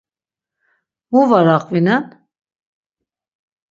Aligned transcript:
Mu 1.11 1.21
var 1.29 1.47
aqvinen? 1.55 2.05